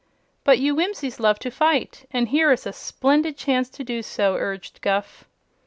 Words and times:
"But 0.43 0.57
you 0.57 0.73
Whimsies 0.73 1.19
love 1.19 1.37
to 1.37 1.51
fight, 1.51 2.07
and 2.09 2.29
here 2.29 2.51
is 2.51 2.65
a 2.65 2.73
splendid 2.73 3.37
chance 3.37 3.69
to 3.69 3.83
do 3.83 4.01
so," 4.01 4.35
urged 4.35 4.81
Guph. 4.81 5.25